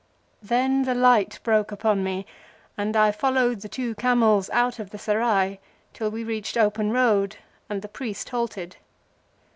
[0.41, 2.25] Then the light broke upon me,
[2.75, 5.59] and I followed the two camels out of the Serai
[5.93, 7.35] till we reached open road
[7.69, 8.77] and the priest halted.